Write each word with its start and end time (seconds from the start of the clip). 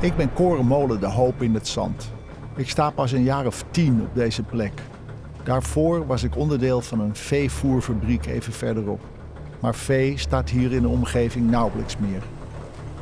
Ik 0.00 0.16
ben 0.16 0.32
Korenmolen 0.32 1.00
de 1.00 1.06
Hoop 1.06 1.42
in 1.42 1.54
het 1.54 1.68
Zand. 1.68 2.12
Ik 2.56 2.68
sta 2.68 2.90
pas 2.90 3.12
een 3.12 3.22
jaar 3.22 3.46
of 3.46 3.64
tien 3.70 4.02
op 4.02 4.14
deze 4.14 4.42
plek. 4.42 4.72
Daarvoor 5.42 6.06
was 6.06 6.22
ik 6.22 6.36
onderdeel 6.36 6.80
van 6.80 7.00
een 7.00 7.14
veevoerfabriek 7.14 8.26
even 8.26 8.52
verderop. 8.52 9.00
Maar 9.60 9.74
vee 9.74 10.18
staat 10.18 10.50
hier 10.50 10.72
in 10.72 10.82
de 10.82 10.88
omgeving 10.88 11.50
nauwelijks 11.50 11.96
meer. 11.96 12.22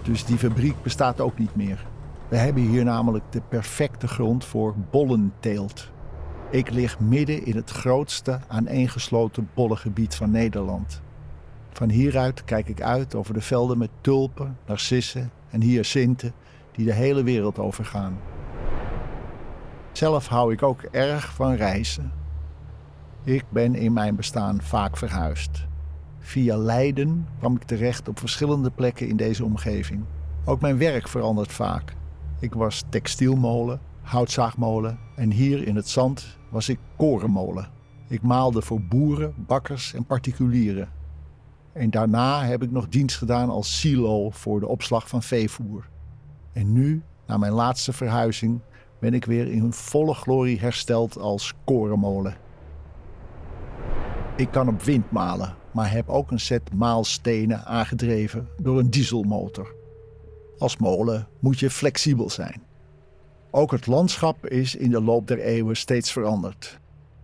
Dus 0.03 0.25
die 0.25 0.39
fabriek 0.39 0.82
bestaat 0.82 1.21
ook 1.21 1.39
niet 1.39 1.57
meer. 1.57 1.87
We 2.29 2.37
hebben 2.37 2.62
hier 2.62 2.84
namelijk 2.84 3.25
de 3.30 3.43
perfecte 3.49 4.09
grond 4.09 4.45
voor 4.45 4.75
bollenteelt. 4.91 5.91
Ik 6.51 6.71
lig 6.71 7.01
midden 7.01 7.45
in 7.45 7.57
het 7.57 7.71
grootste 7.71 8.41
aaneengesloten 8.49 9.49
bollengebied 9.55 10.15
van 10.15 10.30
Nederland. 10.30 11.01
Van 11.73 11.89
hieruit 11.89 12.45
kijk 12.45 12.69
ik 12.69 12.83
uit 12.83 13.15
over 13.15 13.35
de 13.35 13.41
velden 13.41 13.79
met 13.79 13.91
tulpen, 14.01 14.59
narcissen 14.67 15.30
en 15.51 15.62
hyacinten 15.62 16.32
die 16.79 16.87
de 16.87 16.93
hele 16.93 17.23
wereld 17.23 17.59
overgaan. 17.59 18.18
Zelf 19.93 20.27
hou 20.27 20.53
ik 20.53 20.63
ook 20.63 20.82
erg 20.82 21.35
van 21.35 21.55
reizen. 21.55 22.13
Ik 23.25 23.45
ben 23.49 23.75
in 23.75 23.93
mijn 23.93 24.17
bestaan 24.17 24.63
vaak 24.63 24.96
verhuisd. 24.96 25.67
Via 26.19 26.57
Leiden 26.57 27.29
kwam 27.39 27.57
ik 27.57 27.63
terecht 27.63 28.09
op 28.09 28.19
verschillende 28.19 28.71
plekken 28.71 29.09
in 29.09 29.17
deze 29.17 29.45
omgeving. 29.45 30.05
Ook 30.45 30.61
mijn 30.61 30.79
werk 30.79 31.09
verandert 31.09 31.53
vaak. 31.53 31.95
Ik 32.41 32.55
was 32.55 32.84
textielmolen, 32.89 33.81
houtzaagmolen 34.03 34.98
en 35.17 35.31
hier 35.31 35.67
in 35.67 35.77
het 35.77 35.89
zand 35.89 36.39
was 36.50 36.69
ik 36.69 36.78
korenmolen. 36.97 37.69
Ik 38.08 38.22
maalde 38.22 38.62
voor 38.62 38.81
boeren, 38.81 39.34
bakkers 39.36 39.95
en 39.95 40.05
particulieren. 40.05 40.89
En 41.72 41.91
daarna 41.91 42.45
heb 42.45 42.62
ik 42.62 42.70
nog 42.70 42.89
dienst 42.89 43.17
gedaan 43.17 43.50
als 43.50 43.81
silo 43.81 44.31
voor 44.31 44.61
de 44.61 44.69
opslag 44.69 45.08
van 45.08 45.22
veevoer. 45.22 45.89
En 46.58 46.72
nu, 46.72 47.03
na 47.27 47.36
mijn 47.36 47.53
laatste 47.53 47.92
verhuizing, 47.92 48.60
ben 48.98 49.14
ik 49.14 49.24
weer 49.24 49.48
in 49.48 49.72
volle 49.72 50.14
glorie 50.14 50.58
hersteld 50.58 51.19
als 51.19 51.55
korenmolen. 51.64 52.36
Ik 54.36 54.50
kan 54.50 54.68
op 54.68 54.83
wind 54.83 55.10
malen, 55.10 55.56
maar 55.72 55.91
heb 55.91 56.08
ook 56.08 56.30
een 56.30 56.41
set 56.41 56.74
maalstenen 56.74 57.64
aangedreven 57.64 58.48
door 58.62 58.78
een 58.78 58.91
dieselmotor. 58.91 59.74
Als 60.58 60.77
molen 60.77 61.28
moet 61.38 61.58
je 61.58 61.70
flexibel 61.70 62.30
zijn. 62.30 62.62
Ook 63.50 63.70
het 63.70 63.86
landschap 63.86 64.46
is 64.46 64.74
in 64.74 64.90
de 64.90 65.02
loop 65.02 65.27
der 65.27 65.38
eeuwen 65.38 65.77
steeds 65.77 66.12
veranderd. 66.12 66.80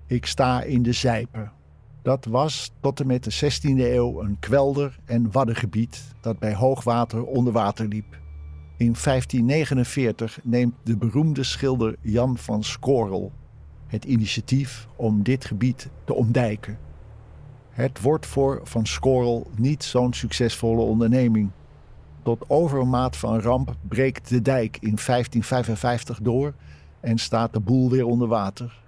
Ik 0.07 0.27
sta 0.27 0.63
in 0.63 0.83
de 0.83 0.93
Zijpe. 0.93 1.49
Dat 2.03 2.25
was 2.25 2.73
tot 2.81 3.01
en 3.01 3.07
met 3.07 3.25
de 3.25 3.33
16e 3.33 3.79
eeuw 3.79 4.23
een 4.23 4.37
kwelder- 4.41 4.99
en 5.05 5.33
waddengebied 5.33 6.15
dat 6.21 6.39
bij 6.39 6.55
hoogwater 6.55 7.25
onder 7.25 7.53
water 7.53 7.89
liep. 7.89 8.23
In 8.77 8.95
1549 9.05 10.39
neemt 10.43 10.75
de 10.83 10.97
beroemde 10.97 11.43
schilder 11.43 11.97
Jan 12.01 12.39
van 12.39 12.65
Scorel 12.65 13.33
het 13.87 14.05
initiatief 14.05 14.89
om 14.97 15.23
dit 15.23 15.45
gebied 15.45 15.89
te 16.05 16.15
ontdijken. 16.15 16.79
Het 17.71 18.01
wordt 18.01 18.27
voor 18.27 18.61
Van 18.65 18.87
Scorel 18.87 19.51
niet 19.57 19.85
zo'n 19.85 20.13
succesvolle 20.13 20.81
onderneming. 20.81 21.51
Tot 22.23 22.45
overmaat 22.47 23.17
van 23.17 23.41
ramp 23.41 23.77
breekt 23.89 24.29
de 24.29 24.43
dijk 24.43 24.77
in 24.81 24.99
1555 25.07 26.21
door 26.21 26.55
en 27.01 27.19
staat 27.19 27.53
de 27.53 27.61
boel 27.61 27.91
weer 27.91 28.07
onder 28.07 28.29
water. 28.29 28.81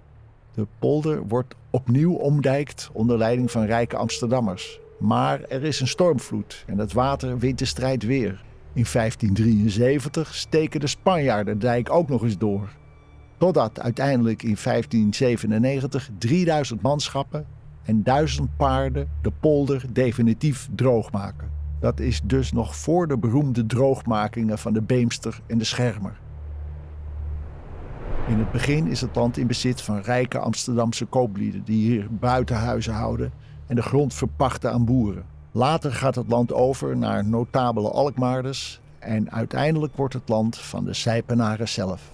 De 0.53 0.67
polder 0.79 1.27
wordt 1.27 1.55
opnieuw 1.69 2.13
omdijkt 2.13 2.89
onder 2.93 3.17
leiding 3.17 3.51
van 3.51 3.65
rijke 3.65 3.97
Amsterdammers. 3.97 4.79
Maar 4.99 5.41
er 5.41 5.63
is 5.63 5.79
een 5.79 5.87
stormvloed 5.87 6.63
en 6.67 6.77
het 6.77 6.93
water 6.93 7.37
wint 7.37 7.59
de 7.59 7.65
strijd 7.65 8.03
weer. 8.03 8.45
In 8.77 8.85
1573 8.91 10.35
steken 10.35 10.79
de 10.79 10.87
Spanjaarden 10.87 11.59
de 11.59 11.65
dijk 11.65 11.91
ook 11.91 12.09
nog 12.09 12.23
eens 12.23 12.37
door. 12.37 12.69
Totdat 13.37 13.79
uiteindelijk 13.79 14.43
in 14.43 14.57
1597 14.63 16.09
3000 16.17 16.81
manschappen 16.81 17.45
en 17.83 18.03
1000 18.03 18.57
paarden 18.57 19.09
de 19.21 19.31
polder 19.39 19.85
definitief 19.93 20.69
droog 20.75 21.11
maken. 21.11 21.49
Dat 21.79 21.99
is 21.99 22.21
dus 22.23 22.51
nog 22.51 22.75
voor 22.75 23.07
de 23.07 23.17
beroemde 23.17 23.65
droogmakingen 23.65 24.57
van 24.57 24.73
de 24.73 24.81
Beemster 24.81 25.39
en 25.47 25.57
de 25.57 25.63
Schermer. 25.63 26.19
In 28.27 28.39
het 28.39 28.51
begin 28.51 28.87
is 28.87 29.01
het 29.01 29.15
land 29.15 29.37
in 29.37 29.47
bezit 29.47 29.81
van 29.81 29.99
rijke 29.99 30.39
Amsterdamse 30.39 31.05
kooplieden 31.05 31.63
die 31.63 31.91
hier 31.91 32.07
buitenhuizen 32.11 32.93
houden 32.93 33.31
en 33.67 33.75
de 33.75 33.81
grond 33.81 34.13
verpachten 34.13 34.71
aan 34.71 34.85
boeren. 34.85 35.36
Later 35.57 35.93
gaat 35.93 36.15
het 36.15 36.27
land 36.29 36.53
over 36.53 36.97
naar 36.97 37.25
notabele 37.25 37.89
Alkmaarders 37.89 38.81
en 38.99 39.31
uiteindelijk 39.31 39.95
wordt 39.95 40.13
het 40.13 40.29
land 40.29 40.57
van 40.57 40.85
de 40.85 40.93
Sijpenaren 40.93 41.67
zelf. 41.67 42.11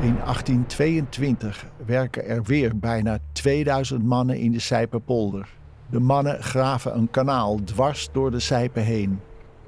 In 0.00 0.14
1822 0.14 1.66
werken 1.86 2.24
er 2.26 2.42
weer 2.42 2.78
bijna 2.78 3.18
2000 3.32 4.04
mannen 4.04 4.38
in 4.38 4.52
de 4.52 4.58
Sijpenpolder. 4.58 5.48
De 5.90 6.00
mannen 6.00 6.42
graven 6.42 6.96
een 6.96 7.10
kanaal 7.10 7.64
dwars 7.64 8.08
door 8.12 8.30
de 8.30 8.40
Sijpen 8.40 8.82
heen. 8.82 9.20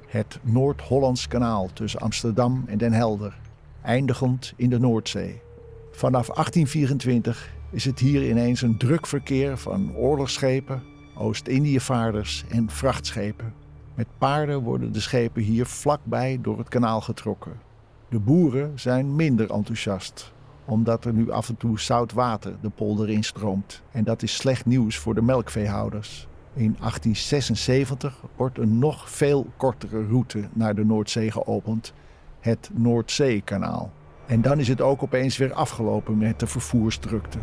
Het 0.06 0.38
Noord-Hollands 0.43 1.28
kanaal 1.28 1.69
tussen 1.72 2.00
Amsterdam 2.00 2.65
en 2.67 2.78
Den 2.78 2.93
Helder, 2.93 3.38
eindigend 3.82 4.53
in 4.56 4.71
de 4.71 4.78
Noordzee. 4.78 5.41
Vanaf 5.91 6.27
1824 6.27 7.50
is 7.71 7.84
het 7.84 7.99
hier 7.99 8.28
ineens 8.28 8.62
een 8.62 8.78
druk 8.78 9.06
verkeer 9.06 9.59
van 9.59 9.97
oorlogsschepen, 9.97 10.82
Oost-Indiëvaarders 11.20 12.44
en 12.48 12.70
vrachtschepen. 12.70 13.54
Met 13.94 14.06
paarden 14.19 14.62
worden 14.62 14.92
de 14.92 15.00
schepen 15.00 15.42
hier 15.42 15.66
vlakbij 15.66 16.38
door 16.42 16.58
het 16.58 16.69
kanaal 16.69 17.00
getrokken. 17.00 17.53
De 18.08 18.19
boeren 18.19 18.78
zijn 18.78 19.16
minder 19.16 19.50
enthousiast, 19.50 20.32
omdat 20.64 21.04
er 21.04 21.12
nu 21.12 21.31
af 21.31 21.48
en 21.48 21.56
toe 21.56 21.81
zout 21.81 22.12
water 22.12 22.56
de 22.60 22.69
polder 22.69 23.08
instroomt. 23.08 23.82
En 23.91 24.04
dat 24.04 24.22
is 24.22 24.34
slecht 24.34 24.66
nieuws 24.66 24.97
voor 24.97 25.14
de 25.14 25.22
melkveehouders. 25.22 26.28
In 26.54 26.76
1876 26.78 28.25
wordt 28.37 28.58
een 28.58 28.78
nog 28.78 29.10
veel 29.10 29.47
kortere 29.56 30.06
route 30.06 30.48
naar 30.52 30.75
de 30.75 30.84
Noordzee 30.84 31.31
geopend, 31.31 31.92
het 32.41 32.70
Noordzeekanaal. 32.72 33.92
En 34.26 34.42
dan 34.42 34.58
is 34.58 34.69
het 34.69 34.81
ook 34.81 35.02
opeens 35.02 35.37
weer 35.37 35.52
afgelopen 35.52 36.19
met 36.19 36.41
de 36.41 36.47
vervoersdrukte. 36.47 37.38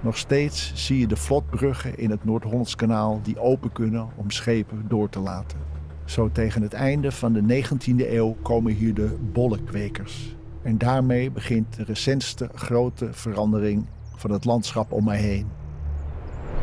Nog 0.00 0.16
steeds 0.16 0.72
zie 0.74 0.98
je 0.98 1.06
de 1.06 1.16
vlotbruggen 1.16 1.98
in 1.98 2.10
het 2.10 2.24
Noord-Hollandskanaal 2.24 3.20
die 3.22 3.40
open 3.40 3.72
kunnen 3.72 4.08
om 4.16 4.30
schepen 4.30 4.84
door 4.88 5.08
te 5.08 5.18
laten. 5.18 5.58
Zo 6.04 6.30
tegen 6.32 6.62
het 6.62 6.72
einde 6.72 7.12
van 7.12 7.32
de 7.32 7.62
19e 7.64 8.10
eeuw 8.12 8.36
komen 8.42 8.72
hier 8.72 8.94
de 8.94 9.16
bollenkwekers. 9.32 10.36
En 10.62 10.78
daarmee 10.78 11.30
begint 11.30 11.76
de 11.76 11.84
recentste 11.84 12.48
grote 12.54 13.08
verandering 13.12 13.86
van 14.16 14.30
het 14.30 14.44
landschap 14.44 14.92
om 14.92 15.04
mij 15.04 15.18
heen. 15.18 15.46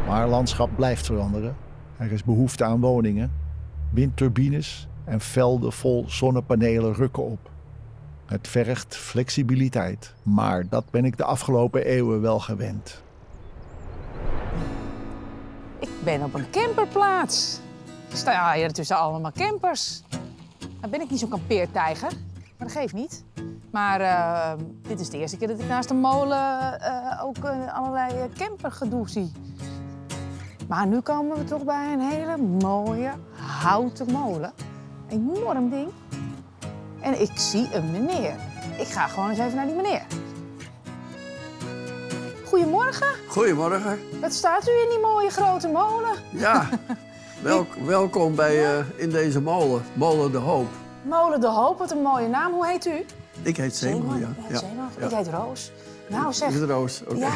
Maar 0.08 0.22
het 0.22 0.30
landschap 0.30 0.70
blijft 0.76 1.06
veranderen. 1.06 1.56
Er 1.98 2.12
is 2.12 2.24
behoefte 2.24 2.64
aan 2.64 2.80
woningen, 2.80 3.32
windturbines 3.90 4.88
en 5.04 5.20
velden 5.20 5.72
vol 5.72 6.04
zonnepanelen 6.08 6.94
rukken 6.94 7.24
op. 7.24 7.50
Het 8.26 8.48
vergt 8.48 8.96
flexibiliteit, 8.96 10.14
maar 10.24 10.70
dat 10.70 10.86
ben 10.92 11.06
ik 11.06 11.18
de 11.18 11.24
afgelopen 11.24 11.86
eeuwen 11.86 12.22
wel 12.22 12.40
gewend. 12.40 13.04
Ben 16.06 16.24
op 16.24 16.34
een 16.34 16.50
camperplaats. 16.50 17.60
Ik 18.10 18.16
sta 18.16 18.54
hier 18.54 18.72
tussen 18.72 18.98
allemaal 18.98 19.32
campers. 19.32 20.02
Nou 20.60 20.92
ben 20.92 21.02
ik 21.02 21.10
niet 21.10 21.20
zo'n 21.20 21.30
kampeertijger, 21.30 22.12
maar 22.58 22.68
dat 22.68 22.72
geeft 22.72 22.94
niet. 22.94 23.24
Maar 23.72 24.02
eh, 24.02 24.52
dit 24.82 25.00
is 25.00 25.10
de 25.10 25.18
eerste 25.18 25.38
keer 25.38 25.48
dat 25.48 25.60
ik 25.60 25.68
naast 25.68 25.90
een 25.90 26.00
molen 26.00 26.80
eh, 26.80 27.24
ook 27.24 27.38
eh, 27.38 27.74
allerlei 27.74 28.30
campergedoe 28.38 29.10
zie. 29.10 29.32
Maar 30.68 30.88
nu 30.88 31.00
komen 31.00 31.38
we 31.38 31.44
toch 31.44 31.64
bij 31.64 31.94
een 31.94 32.02
hele 32.02 32.38
mooie 32.38 33.12
houten 33.62 34.12
molen. 34.12 34.54
Enorm 35.10 35.70
ding. 35.70 35.90
En 37.02 37.22
ik 37.22 37.38
zie 37.38 37.76
een 37.76 37.92
meneer. 37.92 38.36
Ik 38.78 38.88
ga 38.88 39.08
gewoon 39.08 39.30
eens 39.30 39.40
even 39.40 39.56
naar 39.56 39.66
die 39.66 39.76
meneer. 39.76 40.06
Goedemorgen. 42.56 43.08
Goedemorgen. 43.28 44.00
Wat 44.22 44.34
staat 44.34 44.68
u 44.68 44.72
in 44.72 44.90
die 44.90 45.00
mooie 45.00 45.30
grote 45.30 45.68
molen? 45.68 46.10
Ja, 46.32 46.70
welk, 47.44 47.68
welkom 47.86 48.36
bij, 48.36 48.78
eh, 48.78 48.86
in 48.96 49.10
deze 49.10 49.42
molen, 49.42 49.84
Molen 49.94 50.32
de 50.32 50.38
Hoop. 50.38 50.68
Molen 51.02 51.42
de 51.42 51.48
Hoop, 51.48 51.78
wat 51.78 51.92
een 51.92 52.02
mooie 52.02 52.28
naam. 52.28 52.54
Hoe 52.54 52.68
heet 52.68 52.86
u? 52.86 53.06
Ik 53.42 53.58
heet 53.58 53.76
Zeeman, 53.76 54.20
ja. 54.20 54.28
U 54.28 54.42
heet 54.42 54.50
ja. 54.52 54.58
Zeeman. 54.58 54.90
ja. 55.00 55.06
Ik 55.06 55.12
heet 55.14 55.28
Roos. 55.28 55.72
Nou 56.08 56.34
zeg, 56.34 56.50
is 56.54 56.60
Roos, 56.62 57.02
oké. 57.08 57.16
ja. 57.26 57.32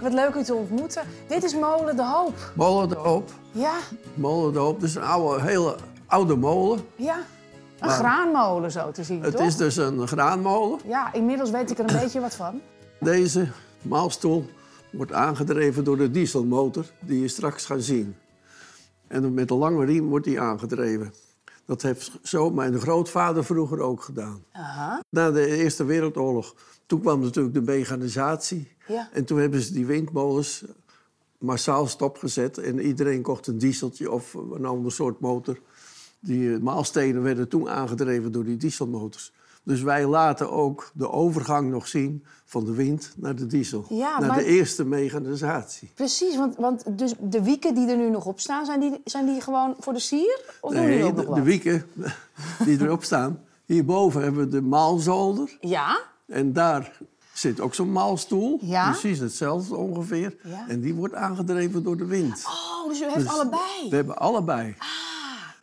wat 0.00 0.12
leuk 0.12 0.34
u 0.34 0.42
te 0.42 0.54
ontmoeten. 0.54 1.02
Dit 1.28 1.42
is 1.44 1.54
Molen 1.54 1.96
de 1.96 2.04
Hoop. 2.04 2.52
Molen 2.54 2.88
de 2.88 2.94
Hoop, 2.96 3.30
Ja, 3.52 3.74
Molen 4.14 4.52
de 4.52 4.58
Hoop. 4.58 4.80
Dit 4.80 4.88
is 4.88 4.94
een 4.94 5.02
oude, 5.04 5.42
hele 5.42 5.76
oude 6.06 6.36
molen. 6.36 6.80
ja. 6.96 7.16
Een 7.16 7.88
Maar- 7.88 7.96
graanmolen 7.96 8.70
zo 8.72 8.90
te 8.90 9.04
zien, 9.04 9.22
Het 9.22 9.36
toch? 9.36 9.46
is 9.46 9.56
dus 9.56 9.76
een 9.76 10.08
graanmolen. 10.08 10.78
Ja, 10.84 11.12
inmiddels 11.12 11.50
weet 11.50 11.70
ik 11.70 11.78
er 11.78 11.90
een 11.94 12.00
beetje 12.00 12.20
wat 12.20 12.34
van. 12.34 12.60
Deze 13.00 13.48
maalstoel 13.82 14.46
wordt 14.90 15.12
aangedreven 15.12 15.84
door 15.84 15.96
de 15.96 16.10
dieselmotor 16.10 16.84
die 17.00 17.20
je 17.20 17.28
straks 17.28 17.64
gaat 17.64 17.82
zien. 17.82 18.14
En 19.06 19.34
met 19.34 19.50
een 19.50 19.56
lange 19.56 19.84
riem 19.84 20.08
wordt 20.08 20.24
die 20.24 20.40
aangedreven. 20.40 21.12
Dat 21.64 21.82
heeft 21.82 22.12
zo 22.22 22.50
mijn 22.50 22.80
grootvader 22.80 23.44
vroeger 23.44 23.80
ook 23.80 24.02
gedaan. 24.02 24.44
Aha. 24.52 25.02
Na 25.10 25.30
de 25.30 25.46
Eerste 25.46 25.84
Wereldoorlog, 25.84 26.54
toen 26.86 27.00
kwam 27.00 27.20
natuurlijk 27.20 27.54
de 27.54 27.62
mechanisatie. 27.62 28.68
Ja. 28.86 29.08
En 29.12 29.24
toen 29.24 29.38
hebben 29.38 29.60
ze 29.60 29.72
die 29.72 29.86
windmolens 29.86 30.64
massaal 31.38 31.86
stopgezet. 31.86 32.58
En 32.58 32.80
iedereen 32.80 33.22
kocht 33.22 33.46
een 33.46 33.58
dieseltje 33.58 34.10
of 34.10 34.34
een 34.34 34.64
ander 34.64 34.92
soort 34.92 35.20
motor. 35.20 35.58
Die 36.20 36.54
eh, 36.54 36.60
maalstenen 36.60 37.22
werden 37.22 37.48
toen 37.48 37.70
aangedreven 37.70 38.32
door 38.32 38.44
die 38.44 38.56
dieselmotors. 38.56 39.32
Dus 39.64 39.82
wij 39.82 40.06
laten 40.06 40.50
ook 40.50 40.90
de 40.94 41.10
overgang 41.10 41.70
nog 41.70 41.88
zien 41.88 42.24
van 42.44 42.64
de 42.64 42.72
wind 42.72 43.12
naar 43.16 43.34
de 43.34 43.46
diesel. 43.46 43.84
Ja, 43.88 44.18
naar 44.18 44.28
maar- 44.28 44.38
de 44.38 44.44
eerste 44.44 44.84
mechanisatie. 44.84 45.90
Precies, 45.94 46.36
want, 46.36 46.56
want 46.56 46.98
dus 46.98 47.14
de 47.20 47.42
wieken 47.42 47.74
die 47.74 47.88
er 47.88 47.96
nu 47.96 48.10
nog 48.10 48.26
op 48.26 48.40
staan, 48.40 48.64
zijn 48.66 48.80
die, 48.80 49.00
zijn 49.04 49.26
die 49.26 49.40
gewoon 49.40 49.74
voor 49.78 49.92
de 49.92 49.98
sier? 49.98 50.40
Of 50.60 50.72
doen 50.72 50.80
die 50.80 50.88
Nee, 50.90 51.04
ook 51.04 51.16
nog 51.16 51.26
de, 51.26 51.34
de 51.34 51.42
wieken 51.42 51.86
die 52.66 52.80
erop 52.80 53.04
staan. 53.04 53.40
Hierboven 53.64 54.22
hebben 54.22 54.44
we 54.44 54.48
de 54.48 54.62
maalzolder. 54.62 55.56
Ja? 55.60 56.00
En 56.26 56.52
daar 56.52 56.98
zit 57.32 57.60
ook 57.60 57.74
zo'n 57.74 57.92
maalstoel. 57.92 58.58
Ja. 58.62 58.90
Precies 58.90 59.18
hetzelfde 59.18 59.76
ongeveer. 59.76 60.36
Ja. 60.42 60.64
En 60.68 60.80
die 60.80 60.94
wordt 60.94 61.14
aangedreven 61.14 61.82
door 61.82 61.96
de 61.96 62.06
wind. 62.06 62.42
Oh, 62.46 62.88
dus 62.88 63.00
u 63.00 63.04
heeft 63.04 63.14
Dus 63.16 63.28
allebei. 63.28 63.88
We 63.90 63.96
hebben 63.96 64.18
allebei. 64.18 64.76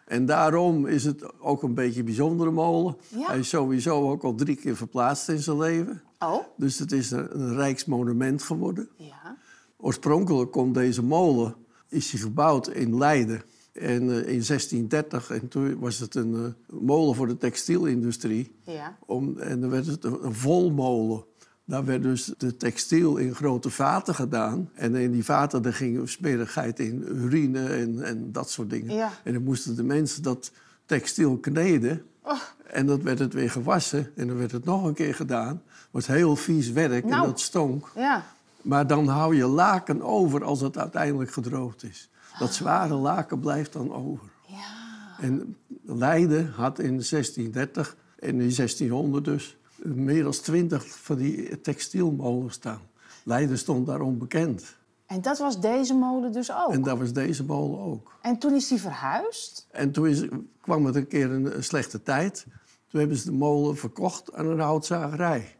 En 0.09 0.25
daarom 0.25 0.87
is 0.87 1.05
het 1.05 1.39
ook 1.39 1.63
een 1.63 1.73
beetje 1.73 1.99
een 1.99 2.05
bijzondere 2.05 2.51
molen. 2.51 2.97
Ja. 3.07 3.27
Hij 3.27 3.39
is 3.39 3.49
sowieso 3.49 4.09
ook 4.09 4.23
al 4.23 4.35
drie 4.35 4.55
keer 4.55 4.75
verplaatst 4.75 5.29
in 5.29 5.39
zijn 5.39 5.57
leven. 5.57 6.01
Oh? 6.19 6.43
Dus 6.57 6.79
het 6.79 6.91
is 6.91 7.11
een, 7.11 7.39
een 7.39 7.55
rijksmonument 7.55 8.43
geworden. 8.43 8.89
Ja. 8.95 9.37
Oorspronkelijk 9.77 10.51
komt 10.51 10.73
deze 10.73 11.03
molen, 11.03 11.55
is 11.87 12.11
hij 12.11 12.21
gebouwd 12.21 12.67
in 12.67 12.97
Leiden. 12.97 13.41
En 13.73 14.01
eh, 14.01 14.17
in 14.17 14.43
1630, 14.47 15.29
en 15.29 15.47
toen 15.47 15.79
was 15.79 15.99
het 15.99 16.15
een 16.15 16.33
eh, 16.33 16.79
molen 16.79 17.15
voor 17.15 17.27
de 17.27 17.37
textielindustrie. 17.37 18.51
Ja. 18.63 18.97
Om, 19.05 19.37
en 19.37 19.61
dan 19.61 19.69
werd 19.69 19.85
het 19.85 20.03
een, 20.03 20.25
een 20.25 20.35
volmolen. 20.35 21.23
Daar 21.69 21.85
werd 21.85 22.03
dus 22.03 22.33
de 22.37 22.57
textiel 22.57 23.17
in 23.17 23.35
grote 23.35 23.69
vaten 23.69 24.15
gedaan. 24.15 24.69
En 24.73 24.95
in 24.95 25.11
die 25.11 25.25
vaten 25.25 25.61
daar 25.61 25.73
ging 25.73 26.09
smerigheid 26.09 26.79
in, 26.79 27.05
urine 27.07 27.67
en, 27.67 28.03
en 28.03 28.31
dat 28.31 28.49
soort 28.49 28.69
dingen. 28.69 28.95
Ja. 28.95 29.11
En 29.23 29.33
dan 29.33 29.43
moesten 29.43 29.75
de 29.75 29.83
mensen 29.83 30.23
dat 30.23 30.51
textiel 30.85 31.37
kneden. 31.37 32.05
Oh. 32.23 32.39
En 32.63 32.85
dan 32.85 33.03
werd 33.03 33.19
het 33.19 33.33
weer 33.33 33.49
gewassen. 33.49 34.11
En 34.15 34.27
dan 34.27 34.37
werd 34.37 34.51
het 34.51 34.65
nog 34.65 34.83
een 34.83 34.93
keer 34.93 35.15
gedaan. 35.15 35.61
Het 35.67 35.87
was 35.91 36.07
heel 36.07 36.35
vies 36.35 36.71
werk 36.71 37.05
Nou. 37.05 37.21
en 37.21 37.27
dat 37.29 37.39
stonk. 37.39 37.91
Ja. 37.95 38.25
Maar 38.61 38.87
dan 38.87 39.07
hou 39.07 39.35
je 39.35 39.45
laken 39.45 40.01
over 40.01 40.43
als 40.43 40.61
het 40.61 40.77
uiteindelijk 40.77 41.31
gedroogd 41.31 41.83
is. 41.83 42.09
Dat 42.39 42.53
zware 42.53 42.93
laken 42.93 43.39
blijft 43.39 43.73
dan 43.73 43.93
over. 43.93 44.27
Ja. 44.47 45.17
En 45.19 45.55
Leiden 45.85 46.51
had 46.55 46.79
in 46.79 47.03
1630 47.09 47.95
en 48.19 48.29
in 48.29 48.55
1600 48.55 49.25
dus 49.25 49.57
meer 49.83 50.23
dan 50.23 50.31
twintig 50.31 50.87
van 50.87 51.15
die 51.17 51.61
textielmolens 51.61 52.53
staan. 52.53 52.81
Leiden 53.23 53.57
stond 53.57 53.85
daarom 53.85 54.17
bekend. 54.17 54.77
En 55.05 55.21
dat 55.21 55.37
was 55.37 55.59
deze 55.59 55.93
molen 55.93 56.31
dus 56.31 56.51
ook? 56.51 56.71
En 56.71 56.81
dat 56.81 56.97
was 56.97 57.13
deze 57.13 57.43
molen 57.43 57.79
ook. 57.79 58.17
En 58.21 58.37
toen 58.37 58.53
is 58.53 58.67
die 58.67 58.81
verhuisd? 58.81 59.67
En 59.71 59.91
toen 59.91 60.07
is, 60.07 60.27
kwam 60.61 60.85
het 60.85 60.95
een 60.95 61.07
keer 61.07 61.31
een, 61.31 61.55
een 61.55 61.63
slechte 61.63 62.03
tijd. 62.03 62.45
Toen 62.87 62.99
hebben 62.99 63.17
ze 63.17 63.25
de 63.25 63.31
molen 63.31 63.77
verkocht 63.77 64.33
aan 64.33 64.47
een 64.47 64.59
houtzagerij. 64.59 65.55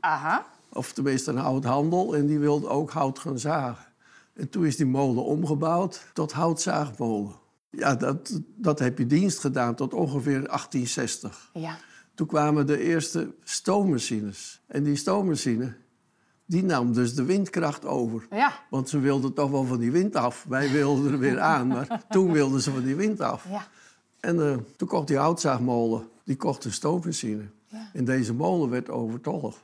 Aha. 0.00 0.46
Of 0.72 0.92
tenminste 0.92 1.30
een 1.30 1.36
houthandel. 1.36 2.16
En 2.16 2.26
die 2.26 2.38
wilde 2.38 2.68
ook 2.68 2.90
hout 2.90 3.18
gaan 3.18 3.38
zagen. 3.38 3.84
En 4.34 4.48
toen 4.48 4.66
is 4.66 4.76
die 4.76 4.86
molen 4.86 5.24
omgebouwd 5.24 6.06
tot 6.12 6.32
houtzaagmolen. 6.32 7.34
Ja, 7.70 7.94
dat, 7.94 8.40
dat 8.56 8.78
heb 8.78 8.98
je 8.98 9.06
dienst 9.06 9.38
gedaan 9.38 9.74
tot 9.74 9.94
ongeveer 9.94 10.46
1860. 10.46 11.50
Ja. 11.52 11.76
Toen 12.20 12.28
kwamen 12.28 12.66
de 12.66 12.78
eerste 12.78 13.34
stoommachines. 13.44 14.60
En 14.66 14.82
die 14.82 14.96
stoommachine, 14.96 15.74
die 16.44 16.62
nam 16.62 16.92
dus 16.92 17.14
de 17.14 17.24
windkracht 17.24 17.84
over. 17.84 18.26
Ja. 18.30 18.52
Want 18.70 18.88
ze 18.88 18.98
wilden 18.98 19.32
toch 19.32 19.50
wel 19.50 19.64
van 19.64 19.78
die 19.78 19.90
wind 19.90 20.16
af. 20.16 20.44
Wij 20.48 20.70
wilden 20.78 21.12
er 21.12 21.18
weer 21.18 21.40
aan, 21.40 21.66
maar 21.66 22.04
toen 22.08 22.32
wilden 22.32 22.60
ze 22.60 22.70
van 22.70 22.82
die 22.82 22.94
wind 22.94 23.20
af. 23.20 23.46
Ja. 23.48 23.66
En 24.20 24.40
eh, 24.40 24.56
toen 24.76 24.88
kocht 24.88 25.06
die 25.06 25.16
houtzaagmolen, 25.16 26.08
die 26.24 26.36
kocht 26.36 26.64
een 26.64 26.72
stoommachine. 26.72 27.42
Ja. 27.66 27.90
En 27.92 28.04
deze 28.04 28.34
molen 28.34 28.70
werd 28.70 28.90
overtollig. 28.90 29.56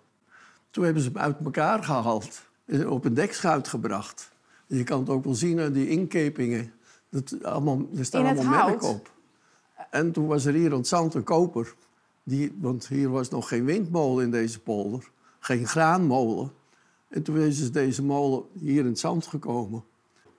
Toen 0.71 0.85
hebben 0.85 1.03
ze 1.03 1.09
hem 1.09 1.19
uit 1.19 1.37
elkaar 1.45 1.85
gehaald 1.85 2.43
en 2.65 2.89
op 2.89 3.05
een 3.05 3.15
dekschuit 3.15 3.69
gebracht. 3.69 4.31
En 4.67 4.77
je 4.77 4.85
kan 4.85 5.01
het 5.01 5.09
ook 5.09 5.25
wel 5.25 5.35
zien 5.35 5.61
aan 5.61 5.73
die 5.73 5.89
inkepingen. 5.89 6.73
Dat 7.11 7.45
allemaal, 7.45 7.89
er 7.97 8.05
staan 8.05 8.27
In 8.27 8.39
allemaal 8.39 8.67
merken 8.67 8.89
op. 8.89 9.11
En 9.91 10.13
toen 10.13 10.27
was 10.27 10.45
er 10.45 10.55
hier 10.55 10.71
aan 10.71 10.79
het 10.79 10.89
zand 10.89 11.15
een 11.15 11.25
koper. 11.25 11.75
Die, 12.29 12.57
want 12.61 12.87
hier 12.87 13.11
was 13.11 13.29
nog 13.29 13.49
geen 13.49 13.65
windmolen 13.65 14.25
in 14.25 14.31
deze 14.31 14.61
polder. 14.61 15.11
Geen 15.39 15.67
graanmolen. 15.67 16.53
En 17.09 17.23
toen 17.23 17.37
is 17.37 17.59
dus 17.59 17.73
deze 17.73 18.03
molen 18.03 18.43
hier 18.53 18.81
in 18.81 18.87
het 18.87 18.99
zand 18.99 19.27
gekomen. 19.27 19.85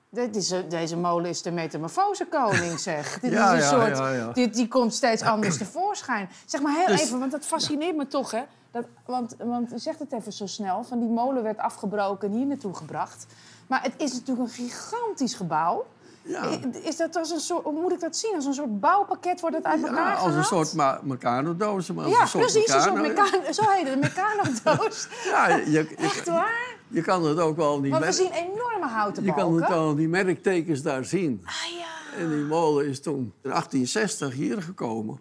Dit 0.10 0.36
is, 0.36 0.54
deze 0.70 0.98
molen 0.98 1.30
is 1.30 1.42
de 1.42 1.52
metamorfosekoning, 1.52 2.80
zeg. 2.80 3.14
Dit 3.20 3.32
Ja, 3.32 3.54
is 3.54 3.70
een 3.70 3.78
ja, 3.78 3.86
soort, 3.86 3.98
ja, 3.98 4.12
ja. 4.14 4.32
Dit, 4.32 4.54
die 4.54 4.68
komt 4.68 4.94
steeds 4.94 5.22
anders 5.34 5.58
tevoorschijn. 5.58 6.30
Zeg 6.46 6.62
maar 6.62 6.76
heel 6.76 6.86
Dus- 6.88 7.02
even, 7.02 7.20
want 7.20 7.32
dat 7.32 7.46
fascineert 7.46 7.96
me 7.96 8.08
toch, 8.08 8.32
hè? 8.32 8.42
Dat, 8.72 8.86
want, 9.06 9.36
want 9.38 9.74
u 9.74 9.80
zegt 9.80 10.00
het 10.00 10.12
even 10.14 10.34
zo 10.34 10.46
snel, 10.48 10.84
van 10.84 11.00
die 11.00 11.10
molen 11.10 11.44
werd 11.44 11.58
afgebroken 11.58 12.30
en 12.30 12.36
hier 12.38 12.46
naartoe 12.46 12.74
gebracht. 12.74 13.26
Maar 13.68 13.84
het 13.84 13.94
is 13.98 14.14
natuurlijk 14.14 14.48
een 14.48 14.54
gigantisch 14.54 15.34
gebouw. 15.34 15.86
Ja. 16.28 16.52
I- 16.52 16.60
Is 16.84 16.98
dat 16.98 17.16
als 17.16 17.32
een 17.32 17.40
soort, 17.40 17.64
hoe 17.64 17.82
moet 17.82 17.92
ik 17.92 18.00
dat 18.00 18.18
zien? 18.18 18.36
Als 18.36 18.46
een 18.46 18.54
soort 18.54 18.80
bouwpakket 18.80 19.40
wordt 19.42 19.56
het 19.56 19.66
uit 19.66 19.84
elkaar 19.84 20.12
Ja, 20.12 20.14
als 20.16 20.34
een 20.34 20.44
soort 20.44 20.74
Meccano-doos. 21.04 21.92
maar 21.92 22.04
als 22.06 22.14
Ja, 22.14 22.22
een 22.22 22.28
soort 22.28 22.44
precies, 22.44 22.74
een 22.74 22.82
soort 22.82 23.56
zo 23.56 23.64
heet 23.70 23.84
het, 23.84 23.94
een 23.94 24.00
mecanodoos. 24.00 25.08
Ja, 25.32 25.48
je, 25.48 25.72
je, 25.72 25.96
Echt 25.98 26.26
waar? 26.28 26.76
je 26.88 27.02
kan 27.02 27.26
het 27.26 27.40
ook 27.40 27.56
wel 27.56 27.80
niet 27.80 27.92
Want 27.92 28.06
we 28.06 28.12
zien 28.12 28.32
enorme 28.32 28.88
houten 28.88 29.24
Je 29.24 29.34
kan 29.34 29.52
het 29.52 29.60
balken. 29.60 29.78
al 29.78 29.96
die 29.96 30.08
merktekens 30.08 30.82
daar 30.82 31.06
zien. 31.06 31.42
Ah 31.46 31.54
ja. 31.78 32.20
En 32.22 32.30
die 32.30 32.44
molen 32.44 32.88
is 32.88 33.02
toen 33.02 33.34
in 33.42 33.50
1860 33.50 34.34
hier 34.34 34.62
gekomen. 34.62 35.20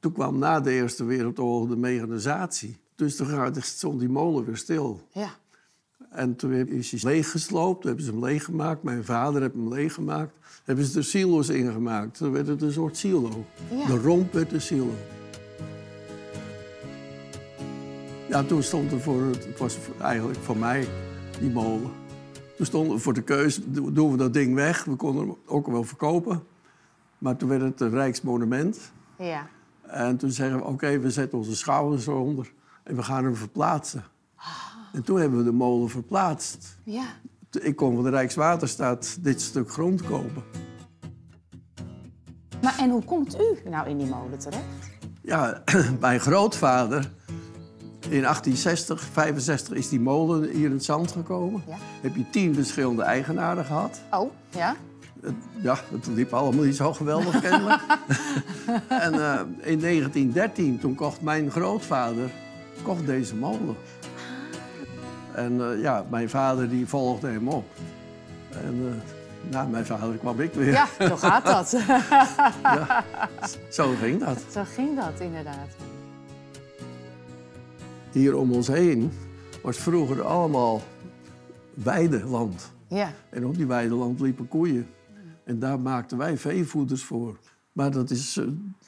Toen 0.00 0.12
kwam 0.12 0.38
na 0.38 0.60
de 0.60 0.70
Eerste 0.70 1.04
Wereldoorlog 1.04 1.68
de 1.68 1.76
mechanisatie. 1.76 2.80
Dus 2.94 3.16
toen 3.16 3.54
stond 3.60 4.00
die 4.00 4.08
molen 4.08 4.44
weer 4.44 4.56
stil. 4.56 5.00
Ja. 5.10 5.28
En 6.14 6.36
toen 6.36 6.52
is 6.52 6.90
hij 6.90 7.00
leeggesloopt, 7.02 7.80
toen 7.80 7.86
hebben 7.90 8.04
ze 8.06 8.12
hem 8.12 8.24
leeggemaakt. 8.24 8.82
Mijn 8.82 9.04
vader 9.04 9.40
heeft 9.40 9.54
hem 9.54 9.68
leeggemaakt. 9.68 10.32
Hebben 10.64 10.84
ze 10.84 10.98
er 10.98 11.04
silo's 11.04 11.48
ingemaakt. 11.48 12.16
Toen 12.16 12.32
werd 12.32 12.46
het 12.46 12.62
een 12.62 12.72
soort 12.72 12.96
silo. 12.96 13.44
Ja. 13.70 13.86
De 13.86 13.98
romp 13.98 14.32
werd 14.32 14.50
de 14.50 14.58
silo. 14.58 14.90
Ja, 18.28 18.42
toen 18.42 18.62
stond 18.62 18.92
er 18.92 19.00
voor, 19.00 19.22
het 19.22 19.58
was 19.58 19.78
eigenlijk 20.00 20.38
voor 20.38 20.56
mij, 20.56 20.88
die 21.40 21.50
molen. 21.50 21.90
Toen 22.56 22.66
stond 22.66 22.92
er 22.92 23.00
voor 23.00 23.14
de 23.14 23.22
keus, 23.22 23.60
do- 23.64 23.92
doen 23.92 24.10
we 24.10 24.16
dat 24.16 24.32
ding 24.32 24.54
weg. 24.54 24.84
We 24.84 24.94
konden 24.94 25.26
hem 25.26 25.36
ook 25.46 25.66
wel 25.66 25.84
verkopen. 25.84 26.42
Maar 27.18 27.36
toen 27.36 27.48
werd 27.48 27.62
het 27.62 27.80
een 27.80 27.90
rijksmonument. 27.90 28.92
Ja. 29.18 29.48
En 29.82 30.16
toen 30.16 30.30
zeggen 30.30 30.56
we, 30.58 30.64
oké, 30.64 30.98
we 30.98 31.10
zetten 31.10 31.38
onze 31.38 31.56
schouders 31.56 32.06
eronder 32.06 32.52
en 32.82 32.96
we 32.96 33.02
gaan 33.02 33.24
hem 33.24 33.34
verplaatsen. 33.36 34.04
En 34.94 35.02
toen 35.02 35.20
hebben 35.20 35.38
we 35.38 35.44
de 35.44 35.52
molen 35.52 35.90
verplaatst. 35.90 36.78
Ja. 36.84 37.06
Ik 37.60 37.76
kon 37.76 37.94
van 37.94 38.04
de 38.04 38.10
Rijkswaterstaat 38.10 39.16
dit 39.20 39.40
stuk 39.40 39.70
grond 39.70 40.02
kopen. 40.02 40.42
Maar 42.62 42.78
en 42.78 42.90
hoe 42.90 43.04
komt 43.04 43.36
u 43.40 43.68
nou 43.70 43.88
in 43.88 43.98
die 43.98 44.06
molen 44.06 44.38
terecht? 44.38 44.62
Ja, 45.22 45.62
mijn 46.00 46.20
grootvader, 46.20 47.10
in 48.00 48.20
1860, 48.20 49.02
65 49.02 49.76
is 49.76 49.88
die 49.88 50.00
molen 50.00 50.50
hier 50.50 50.66
in 50.66 50.72
het 50.72 50.84
zand 50.84 51.12
gekomen. 51.12 51.62
Ja. 51.66 51.76
Heb 52.02 52.16
je 52.16 52.30
tien 52.30 52.54
verschillende 52.54 53.02
eigenaren 53.02 53.64
gehad. 53.64 54.00
Oh, 54.10 54.32
ja? 54.50 54.76
Ja, 55.62 55.78
het 55.90 56.06
liep 56.06 56.32
allemaal 56.32 56.64
niet 56.64 56.76
zo 56.76 56.92
geweldig 56.92 57.40
kennelijk. 57.40 57.80
en 58.88 59.14
eh, 59.14 59.40
in 59.60 59.80
1913, 59.80 60.78
toen 60.78 60.94
kocht 60.94 61.20
mijn 61.20 61.50
grootvader 61.50 62.30
kocht 62.82 63.06
deze 63.06 63.34
molen. 63.34 63.76
En 65.34 65.70
eh, 65.70 65.80
ja, 65.80 66.04
mijn 66.10 66.28
vader 66.28 66.68
die 66.68 66.86
volgde 66.86 67.28
hem 67.28 67.48
op. 67.48 67.64
En 68.50 68.74
eh, 68.86 69.52
na 69.52 69.66
mijn 69.66 69.86
vader 69.86 70.16
kwam 70.16 70.40
ik 70.40 70.54
weer. 70.54 70.72
Ja, 70.72 70.86
zo 70.98 71.16
gaat 71.16 71.46
dat. 71.46 71.68
Zo 73.70 73.94
ging 74.00 74.24
dat. 74.24 74.44
zo 74.52 74.62
ging 74.64 74.96
dat 74.96 75.20
inderdaad. 75.20 75.68
Hier 78.12 78.36
om 78.36 78.52
ons 78.52 78.66
heen 78.66 79.12
was 79.62 79.76
vroeger 79.76 80.22
allemaal 80.22 80.82
weideland. 81.74 82.72
Ja. 82.88 83.12
En 83.30 83.46
op 83.46 83.56
die 83.56 83.66
weideland 83.66 84.20
liepen 84.20 84.48
koeien. 84.48 84.86
En 85.44 85.58
daar 85.58 85.80
maakten 85.80 86.18
wij 86.18 86.36
veevoeders 86.36 87.04
voor. 87.04 87.38
Maar 87.72 87.90
dat 87.90 88.10
is 88.10 88.36
eh, 88.36 88.44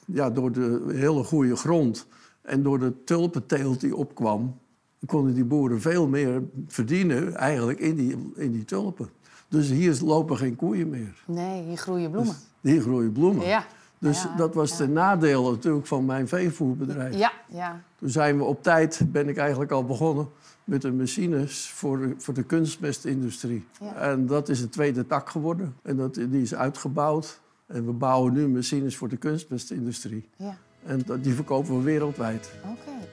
ja, 0.06 0.30
door 0.30 0.52
de 0.52 0.84
hele 0.86 1.24
goede 1.24 1.56
grond 1.56 2.06
en 2.42 2.62
door 2.62 2.78
de 2.78 3.04
tulpenteelt 3.04 3.80
die 3.80 3.96
opkwam... 3.96 4.58
konden 5.06 5.34
die 5.34 5.44
boeren 5.44 5.80
veel 5.80 6.08
meer 6.08 6.42
verdienen 6.66 7.34
eigenlijk 7.34 7.78
in 7.78 7.94
die, 7.96 8.32
in 8.34 8.52
die 8.52 8.64
tulpen. 8.64 9.08
Dus 9.48 9.68
hier 9.68 9.98
lopen 10.04 10.36
geen 10.36 10.56
koeien 10.56 10.88
meer. 10.88 11.22
Nee, 11.26 11.62
hier 11.62 11.76
groeien 11.76 12.10
bloemen. 12.10 12.36
Hier 12.60 12.80
groeien 12.80 13.12
bloemen. 13.12 13.46
Ja. 13.46 13.66
Dus 13.98 14.22
Ja, 14.22 14.36
dat 14.36 14.54
was 14.54 14.70
ja. 14.70 14.76
de 14.76 14.88
nadeel 14.88 15.50
natuurlijk 15.50 15.86
van 15.86 16.04
mijn 16.04 16.28
veevoerbedrijf. 16.28 17.14
Ja, 17.18 17.32
ja. 17.48 17.82
Toen 17.98 18.10
zijn 18.10 18.36
we 18.36 18.44
op 18.44 18.62
tijd, 18.62 19.00
ben 19.06 19.28
ik 19.28 19.36
eigenlijk 19.36 19.70
al 19.70 19.84
begonnen 19.84 20.28
met 20.64 20.82
de 20.82 20.92
machines 20.92 21.70
voor 21.70 21.98
de, 21.98 22.14
voor 22.18 22.34
de 22.34 22.42
kunstmestindustrie. 22.42 23.64
Ja. 23.80 23.94
En 23.94 24.26
dat 24.26 24.48
is 24.48 24.60
een 24.60 24.68
tweede 24.68 25.06
tak 25.06 25.28
geworden. 25.30 25.75
En 25.82 25.96
dat, 25.96 26.14
die 26.14 26.42
is 26.42 26.54
uitgebouwd. 26.54 27.40
En 27.66 27.86
we 27.86 27.92
bouwen 27.92 28.32
nu 28.32 28.48
machines 28.48 28.96
voor 28.96 29.08
de 29.08 29.16
kunstmestindustrie. 29.16 30.28
ja. 30.36 30.56
En 30.86 31.02
dat, 31.06 31.25
die 31.25 31.34
verkopen 31.34 31.76
we 31.76 31.82
wereldwijd. 31.82 32.50
Oké. 32.64 33.06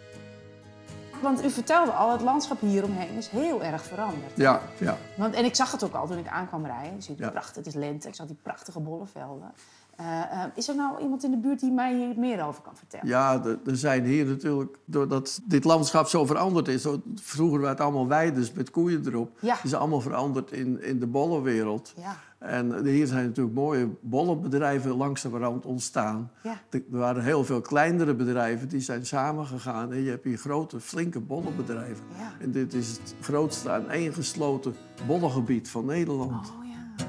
Want 1.23 1.43
u 1.43 1.49
vertelde 1.49 1.91
al, 1.91 2.11
het 2.11 2.21
landschap 2.21 2.59
hieromheen 2.59 3.17
is 3.17 3.27
heel 3.27 3.63
erg 3.63 3.83
veranderd. 3.83 4.31
Ja, 4.35 4.61
ja. 4.79 4.97
Want, 5.17 5.35
en 5.35 5.45
ik 5.45 5.55
zag 5.55 5.71
het 5.71 5.83
ook 5.83 5.93
al 5.93 6.07
toen 6.07 6.17
ik 6.17 6.27
aankwam 6.27 6.65
rijden. 6.65 7.15
Ja. 7.17 7.29
prachtig, 7.29 7.55
het 7.55 7.65
is 7.65 7.73
lente, 7.73 8.07
ik 8.07 8.15
zag 8.15 8.27
die 8.27 8.37
prachtige 8.41 8.79
bollevelden. 8.79 9.53
Eh, 9.95 10.21
eh, 10.21 10.49
is 10.55 10.67
er 10.67 10.75
nou 10.75 11.01
iemand 11.01 11.23
in 11.23 11.31
de 11.31 11.37
buurt 11.37 11.59
die 11.59 11.71
mij 11.71 11.95
hier 11.95 12.13
meer 12.17 12.45
over 12.45 12.61
kan 12.61 12.75
vertellen? 12.75 13.07
Ja, 13.07 13.43
er 13.65 13.77
zijn 13.77 14.05
hier 14.05 14.25
natuurlijk, 14.25 14.77
doordat 14.85 15.39
dit 15.43 15.63
landschap 15.63 16.07
zo 16.07 16.25
veranderd 16.25 16.67
is... 16.67 16.87
vroeger 17.15 17.59
waren 17.59 17.75
het 17.75 17.81
allemaal 17.81 18.07
weides 18.07 18.51
met 18.51 18.71
koeien 18.71 19.07
erop. 19.07 19.37
Ja. 19.39 19.57
is 19.63 19.73
allemaal 19.73 20.01
veranderd 20.01 20.51
in, 20.51 20.83
in 20.83 20.99
de 20.99 21.07
bollenwereld. 21.07 21.93
Ja, 21.95 22.15
En 22.43 22.85
hier 22.85 23.07
zijn 23.07 23.25
natuurlijk 23.25 23.55
mooie 23.55 23.89
bollenbedrijven 24.01 24.95
langzamerhand 24.97 25.65
ontstaan. 25.65 26.31
ja. 26.43 26.61
Er 26.71 26.81
waren 26.89 27.23
heel 27.23 27.43
veel 27.43 27.61
kleinere 27.61 28.13
bedrijven 28.13 28.69
die 28.69 28.79
zijn 28.79 29.05
samengegaan. 29.05 29.93
En 29.93 30.01
je 30.03 30.09
hebt 30.09 30.23
hier 30.23 30.37
grote, 30.37 30.79
flinke 30.79 31.19
bollenbedrijven. 31.19 32.03
Ja. 32.17 32.31
En 32.39 32.51
dit 32.51 32.73
is 32.73 32.89
het 32.89 33.15
grootste 33.21 33.69
aaneengesloten 33.69 34.75
bollengebied 35.07 35.69
van 35.69 35.85
Nederland. 35.85 36.49
Oh 36.49 36.65
ja. 36.65 37.05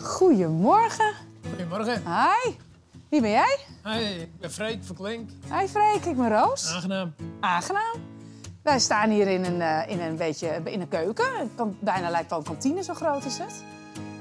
Goedemorgen. 0.00 1.12
Goedemorgen. 1.48 2.02
Hi. 2.06 2.50
Wie 3.08 3.20
ben 3.20 3.30
jij? 3.30 3.58
Hi, 3.84 4.20
ik 4.20 4.38
ben 4.40 4.50
Freek 4.50 4.84
van 4.84 4.96
Klink. 4.96 5.30
Hi 5.52 5.66
Freek, 5.66 6.04
ik 6.04 6.16
ben 6.16 6.28
Roos. 6.28 6.72
Aangenaam. 6.74 7.12
Aangenaam. 7.40 8.09
Wij 8.62 8.78
staan 8.78 9.10
hier 9.10 9.28
in 9.28 9.44
een, 9.44 9.60
eh, 9.60 9.82
in 9.92 10.00
een 10.00 10.16
beetje 10.16 10.60
in 10.64 10.80
een 10.80 10.88
keuken. 10.88 11.24
Het 11.38 11.48
kan, 11.54 11.76
bijna 11.80 12.10
lijkt 12.10 12.30
wel 12.30 12.38
een 12.38 12.44
kantine, 12.44 12.82
zo 12.82 12.94
groot 12.94 13.24
is 13.24 13.38
het. 13.38 13.62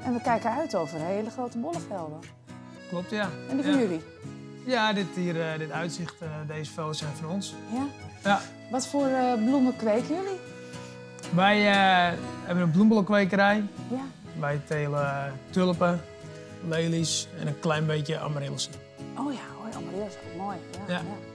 En 0.04 0.14
we 0.14 0.22
kijken 0.22 0.52
uit 0.52 0.76
over 0.76 1.00
hele 1.00 1.30
grote 1.30 1.58
bollevelden. 1.58 2.20
Klopt, 2.90 3.10
ja. 3.10 3.30
En 3.50 3.56
die 3.56 3.66
van 3.66 3.74
ja. 3.74 3.80
jullie? 3.80 4.02
Ja, 4.66 4.94
dit, 4.94 5.06
hier, 5.16 5.42
eh, 5.52 5.58
dit 5.60 5.72
uitzicht, 5.72 6.16
eh, 6.22 6.28
deze 6.48 6.72
velden 6.72 6.96
zijn 6.96 7.16
van 7.16 7.30
ons. 7.30 7.56
Ja. 7.74 7.86
Ja. 8.24 8.40
Wat 8.72 8.88
voor 8.88 9.10
bloemen 9.46 9.76
kweken 9.76 10.16
jullie? 10.16 10.40
Wij 11.36 11.60
hebben 12.46 12.64
een 12.64 12.72
bloembollenkwekerij. 12.72 13.64
Ja. 13.90 14.02
Wij 14.40 14.62
telen 14.68 15.34
tulpen, 15.50 16.02
lelies 16.68 17.28
en 17.40 17.48
een 17.48 17.60
klein 17.60 17.86
beetje 17.86 18.20
amaryllissen. 18.20 18.74
Oh 19.18 19.34
ja, 19.34 19.40
oh, 19.62 19.72
ja, 19.72 19.78
amaryllis, 19.78 20.14
ook 20.14 20.38
mooi. 20.42 20.58
Ja, 20.88 20.94
Ja. 20.94 21.00
ja. 21.00 21.29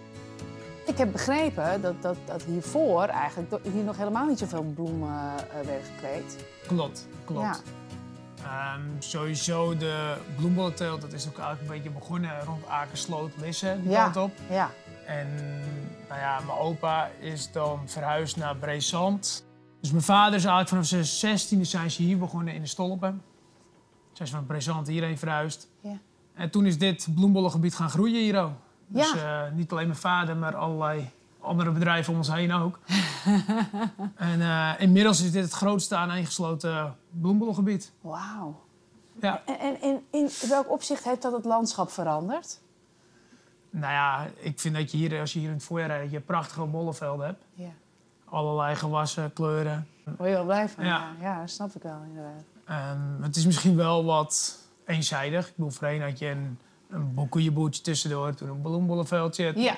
Ik 0.87 0.99
heb 0.99 1.13
begrepen 1.13 1.81
dat, 1.83 2.03
dat, 2.03 2.17
dat 2.25 2.43
hiervoor 2.43 3.03
eigenlijk 3.05 3.59
hier 3.73 3.85
nog 3.85 3.97
helemaal 3.97 4.27
niet 4.27 4.39
zoveel 4.39 4.63
bloemen 4.63 5.09
eh, 5.09 5.55
werden 5.67 5.85
gekweekt. 5.95 6.45
Klopt, 6.67 7.09
klopt. 7.25 7.41
Ja. 7.43 7.57
Ehm, 8.45 8.81
sowieso 8.99 9.77
de 9.77 10.17
bloembollenteelt, 10.37 11.01
dat 11.01 11.13
is 11.13 11.27
ook 11.29 11.39
eigenlijk 11.39 11.61
een 11.71 11.77
beetje 11.77 11.99
begonnen 11.99 12.41
rond 12.45 12.67
Akersloot, 12.67 13.31
Lisse, 13.41 13.77
die 13.83 13.91
Ja. 13.91 14.03
kant 14.03 14.17
op. 14.17 14.31
Ja. 14.51 14.71
En 15.07 15.27
nou 16.09 16.21
ja, 16.21 16.41
mijn 16.47 16.59
opa 16.59 17.11
is 17.21 17.53
dan 17.53 17.81
verhuisd 17.87 18.37
naar 18.37 18.57
Breesand. 18.57 19.45
Dus 19.81 19.91
mijn 19.91 20.03
vader 20.05 20.35
is 20.35 20.45
eigenlijk 20.45 20.69
vanaf 20.69 20.87
zijn 20.87 21.05
zestiende 21.05 21.65
zijn 21.65 21.91
ze 21.91 22.03
hier 22.03 22.19
begonnen 22.19 22.55
in 22.55 22.61
de 22.61 22.67
Stolpen. 22.69 23.23
Zijn 24.13 24.29
ze 24.29 24.35
van 24.35 24.47
Breesand 24.47 24.87
hierheen 24.87 25.19
verhuisd. 25.19 25.69
Ja. 25.81 25.99
En 26.35 26.51
toen 26.51 26.67
is 26.67 26.79
dit 26.79 27.09
bloembollengebied 27.15 27.75
gaan 27.75 27.91
groeien 27.91 28.21
hier 28.23 28.43
ook. 28.43 28.53
Dus 28.95 29.13
Ja. 29.13 29.47
eh, 29.47 29.53
niet 29.53 29.73
alleen 29.73 29.87
mijn 29.87 29.99
vader, 29.99 30.37
maar 30.37 30.57
allerlei 30.57 31.11
andere 31.41 31.71
bedrijven 31.71 32.13
om 32.13 32.19
ons 32.19 32.33
heen 32.33 32.53
ook. 32.53 32.79
en 34.17 34.41
eh, 34.41 34.71
inmiddels 34.79 35.21
is 35.23 35.31
dit 35.33 35.43
het 35.45 35.53
grootste 35.53 35.97
aaneengesloten 35.97 36.97
bloembollengebied. 37.11 37.93
Wauw. 38.01 38.63
Ja, 39.21 39.43
En, 39.47 39.59
en, 39.59 39.81
en 39.83 40.03
in 40.11 40.31
welk 40.49 40.71
opzicht 40.71 41.05
heeft 41.05 41.23
dat 41.23 41.33
het 41.33 41.45
landschap 41.45 41.91
veranderd? 41.91 42.61
nou 43.71 43.93
ja, 43.93 44.27
ik 44.37 44.61
vind 44.61 44.75
dat 44.75 44.91
je 44.91 44.97
hier, 44.97 45.21
als 45.21 45.33
je 45.33 45.39
hier 45.39 45.49
in 45.49 45.55
het 45.55 45.65
voorjaar 45.65 45.89
rijdt, 45.89 46.13
je 46.13 46.21
prachtige 46.21 46.65
bollenvelden 46.65 47.27
hebt. 47.27 47.45
Ja. 47.55 47.69
Allerlei 48.25 48.77
gewassen, 48.77 49.33
kleuren. 49.33 49.89
Word 50.05 50.29
je 50.29 50.35
wel 50.35 50.45
blij 50.45 50.69
van? 50.69 50.85
Ja. 50.85 51.09
Ja, 51.21 51.47
snap 51.47 51.75
ik 51.75 51.83
wel 51.83 52.01
inderdaad. 52.07 52.43
Het 53.23 53.37
is 53.37 53.47
misschien 53.47 53.77
wel 53.77 54.05
wat 54.05 54.59
eenzijdig. 54.87 55.49
Ik 55.49 55.57
bedoel, 55.57 55.71
voorheen 55.71 56.03
had 56.03 56.19
je 56.19 56.27
een, 56.29 56.59
een 57.17 57.29
koeienboertje 57.29 57.83
tussendoor, 57.83 58.35
toen 58.35 58.49
een 58.49 58.61
bloembollenveldje. 58.63 59.53
Ja. 59.57 59.75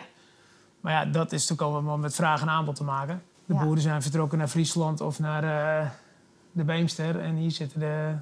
Maar 0.80 0.92
ja, 0.92 1.04
dat 1.04 1.32
is 1.32 1.48
natuurlijk 1.48 1.76
allemaal 1.76 1.98
met 1.98 2.14
vraag 2.14 2.40
en 2.40 2.48
aanbod 2.48 2.74
te 2.76 2.84
maken. 2.84 3.22
De 3.46 3.54
Ja. 3.54 3.62
boeren 3.64 3.82
zijn 3.82 4.02
vertrokken 4.02 4.38
naar 4.38 4.48
Friesland 4.48 5.00
of 5.00 5.18
naar 5.18 5.44
eh, 5.80 5.86
de 6.52 6.64
Beemster. 6.64 7.20
En 7.20 7.34
hier 7.34 7.50
zitten 7.50 7.80
de, 7.80 8.14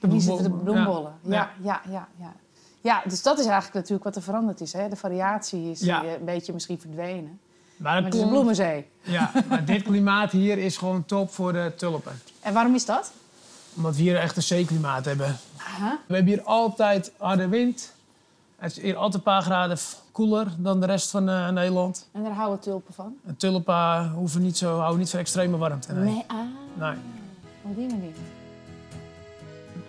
de 0.00 0.08
Hier 0.08 0.20
zitten 0.20 0.42
de 0.42 0.50
bloembol- 0.50 0.72
bloembollen. 0.74 1.12
Ja, 1.22 1.50
Ja. 1.62 1.80
ja, 1.90 2.08
ja, 2.18 2.32
ja. 2.80 3.02
dus 3.08 3.22
dat 3.22 3.38
is 3.38 3.44
eigenlijk 3.44 3.74
natuurlijk 3.74 4.04
wat 4.04 4.16
er 4.16 4.22
veranderd 4.22 4.60
is. 4.60 4.72
Hè? 4.72 4.88
De 4.88 4.96
variatie 4.96 5.70
is 5.70 5.82
eh, 5.82 5.98
een 6.18 6.24
beetje 6.24 6.52
misschien 6.52 6.80
verdwenen. 6.80 7.40
Maar, 7.76 8.04
het 8.04 8.14
is 8.14 8.20
een 8.20 8.28
bloemenzee. 8.28 8.86
ja, 9.02 9.30
maar 9.48 9.64
dit 9.64 9.82
klimaat 9.82 10.30
hier 10.30 10.58
is 10.58 10.76
gewoon 10.76 11.04
top 11.04 11.30
voor 11.30 11.52
de 11.52 11.72
tulpen. 11.76 12.12
En 12.40 12.54
waarom 12.54 12.74
is 12.74 12.84
dat? 12.86 13.12
Omdat 13.76 13.96
we 13.96 14.02
hier 14.02 14.16
echt 14.16 14.36
een 14.36 14.42
zeeklimaat 14.42 15.04
hebben. 15.04 15.36
Aha. 15.56 15.98
We 16.06 16.14
hebben 16.14 16.32
hier 16.32 16.42
altijd 16.42 17.12
harde 17.18 17.48
wind. 17.48 17.92
Het 18.56 18.76
is 18.76 18.82
hier 18.82 18.96
altijd 18.96 19.14
een 19.14 19.22
paar 19.22 19.42
graden 19.42 19.78
koeler 20.12 20.46
dan 20.58 20.80
de 20.80 20.86
rest 20.86 21.10
van 21.10 21.28
eh, 21.28 21.48
Nederland. 21.48 22.08
En 22.12 22.22
daar 22.22 22.32
houden 22.32 22.60
tulpen 22.60 22.94
van? 22.94 23.16
En 23.26 23.36
tulpen 23.36 24.10
hoeven 24.10 24.42
niet 24.42 24.56
zo, 24.56 24.78
houden 24.78 24.98
niet 24.98 25.10
van 25.10 25.18
extreme 25.20 25.56
warmte. 25.56 25.92
Nee. 25.92 26.04
Nee, 26.12 26.24
ah, 26.26 26.36
Nee. 26.74 26.96
op 27.62 27.76
die 27.76 27.86
manier. 27.86 28.12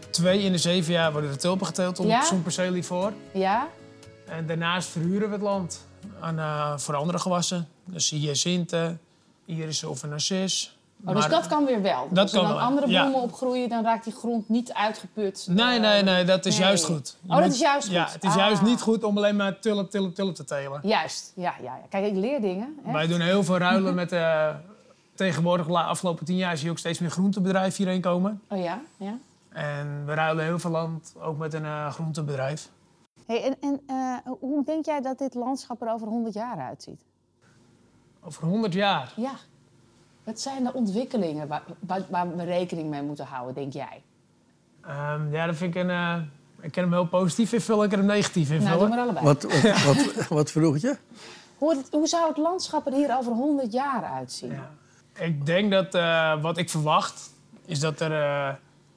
Twee 0.09 0.41
in 0.41 0.51
de 0.51 0.57
zeven 0.57 0.93
jaar 0.93 1.11
worden 1.11 1.31
de 1.31 1.37
tulpen 1.37 1.65
geteeld 1.65 1.99
op 1.99 2.05
Ja? 2.05 2.25
zo'n 2.25 2.41
perceel 2.43 2.83
voor. 2.83 3.13
Ja? 3.33 3.67
En 4.25 4.47
daarnaast 4.47 4.89
verhuren 4.89 5.27
we 5.27 5.33
het 5.33 5.43
land 5.43 5.85
aan, 6.19 6.39
eh, 6.39 6.77
voor 6.77 6.95
andere 6.95 7.19
gewassen. 7.19 7.67
Dus 7.85 8.09
hyacinten, 8.09 8.99
iris 9.45 9.83
of 9.83 10.03
een 10.03 10.13
Oh, 11.05 11.13
dus 11.13 11.19
Maar- 11.21 11.29
dat 11.29 11.47
kan 11.47 11.65
weer 11.65 11.81
wel. 11.81 12.07
dat 12.09 12.17
Als 12.23 12.31
er 12.33 12.39
kan 12.39 12.47
dan 12.47 12.57
wel, 12.57 12.65
andere 12.67 12.87
ja. 12.87 13.01
bloemen 13.01 13.21
opgroeien, 13.21 13.69
dan 13.69 13.83
raakt 13.83 14.03
die 14.03 14.13
grond 14.13 14.49
niet 14.49 14.73
uitgeput. 14.73 15.47
Nee, 15.49 15.75
Eh, 15.75 15.81
nee, 15.81 16.03
nee, 16.03 16.23
dat 16.25 16.45
is 16.45 16.57
nee. 16.57 16.67
juist 16.67 16.85
goed. 16.85 17.17
Je 17.21 17.31
Oh, 17.33 17.37
dat 17.37 17.51
is 17.51 17.59
juist 17.59 17.87
Ja, 17.89 18.03
goed. 18.03 18.13
het 18.13 18.23
is 18.23 18.29
Ah. 18.29 18.35
juist 18.35 18.61
niet 18.61 18.81
goed 18.81 19.03
om 19.03 19.17
alleen 19.17 19.35
maar 19.35 19.59
tulp, 19.59 19.89
tulp, 19.91 20.15
tulp 20.15 20.35
te 20.35 20.43
telen. 20.43 20.79
Juist, 20.83 21.31
ja, 21.35 21.53
ja, 21.61 21.75
ja. 21.75 21.81
Kijk, 21.89 22.05
ik 22.05 22.15
leer 22.15 22.41
dingen. 22.41 22.77
Hè? 22.83 22.91
Wij 22.91 23.07
doen 23.07 23.19
heel 23.21 23.43
veel 23.43 23.57
ruilen 23.57 23.95
met... 23.95 24.11
eh 24.11 24.49
tegenwoordig, 25.15 25.65
de 25.67 25.73
afgelopen 25.79 26.25
tien 26.25 26.35
jaar, 26.35 26.55
zie 26.57 26.65
je 26.65 26.71
ook 26.71 26.77
steeds 26.77 26.99
meer 26.99 27.09
groentebedrijven 27.09 27.83
hierheen 27.83 28.01
komen. 28.01 28.41
Oh 28.49 28.57
ja, 28.63 28.81
ja. 28.97 29.17
En 29.49 30.03
we 30.05 30.13
ruilen 30.13 30.43
heel 30.45 30.59
veel 30.59 30.71
land, 30.71 31.13
ook 31.21 31.37
met 31.37 31.53
een 31.53 31.65
eh, 31.65 31.91
groentebedrijf. 31.91 32.69
Hey, 33.25 33.43
en 33.43 33.55
en 33.61 33.81
eh, 33.87 34.31
hoe 34.39 34.63
denk 34.65 34.85
jij 34.85 35.01
dat 35.01 35.17
dit 35.17 35.33
landschap 35.33 35.81
er 35.81 35.91
over 35.93 36.07
100 36.07 36.33
jaar 36.33 36.57
uitziet? 36.57 37.01
Over 38.23 38.43
100 38.47 38.73
jaar. 38.73 39.13
Ja. 39.15 39.31
Wat 40.27 40.39
zijn 40.39 40.63
de 40.63 40.73
ontwikkelingen 40.73 41.47
waar, 41.47 41.63
waar, 41.79 42.01
waar 42.09 42.35
we 42.35 42.43
rekening 42.43 42.89
mee 42.89 43.01
moeten 43.01 43.25
houden, 43.25 43.55
denk 43.55 43.73
jij? 43.73 44.01
Ehm, 44.85 45.31
ja, 45.31 45.45
dat 45.45 45.55
vind 45.55 45.75
ik 45.75 45.81
een... 45.81 45.89
eh, 45.89 46.15
ik 46.61 46.71
kan 46.71 46.83
hem 46.83 46.91
heel 46.93 47.07
positief 47.07 47.53
invullen, 47.53 47.83
ik 47.83 47.89
kan 47.89 47.99
hem 47.99 48.07
negatief 48.07 48.49
Nou, 48.49 48.61
invullen. 48.61 48.79
doe 48.79 48.89
maar 48.89 48.99
allebei. 48.99 49.25
Wat, 49.25 49.43
wat, 49.43 49.83
wat, 50.15 50.27
wat 50.27 50.51
vroeg 50.51 50.77
je? 50.77 50.97
Hoe, 51.57 51.75
het- 51.77 51.87
hoe 51.91 52.07
zou 52.07 52.27
het 52.27 52.37
landschap 52.37 52.87
er 52.87 52.93
hier 52.93 53.17
over 53.17 53.31
100 53.31 53.71
jaar 53.73 54.03
uitzien? 54.03 54.51
Ja. 54.51 54.69
Ik 55.23 55.45
denk 55.45 55.71
dat 55.71 55.93
eh, 55.95 56.41
wat 56.41 56.57
ik 56.57 56.69
verwacht, 56.69 57.29
is 57.65 57.79
dat 57.79 57.99
er... 57.99 58.11
eh 58.11 58.53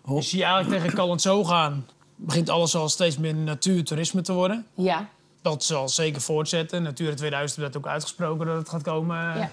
Oh. 0.07 0.17
je 0.17 0.23
ziet 0.23 0.41
eigenlijk 0.43 0.83
tegen 0.83 0.97
Calend 0.97 1.21
zo 1.21 1.45
gaan, 1.45 1.87
begint 2.17 2.49
alles 2.49 2.77
al 2.77 2.89
steeds 2.89 3.19
meer 3.19 3.35
natuurtoerisme 3.35 4.21
te 4.21 4.33
worden. 4.33 4.67
Ja. 4.75 5.09
Dat 5.43 5.65
zal 5.65 5.89
zeker 5.89 6.21
voortzetten. 6.21 6.83
Natura 6.83 7.15
2000 7.15 7.61
heeft 7.61 7.73
dat 7.73 7.83
ook 7.83 7.89
uitgesproken 7.89 8.47
dat 8.47 8.57
het 8.57 8.69
gaat 8.69 8.83
komen. 8.83 9.17
Ja. 9.39 9.51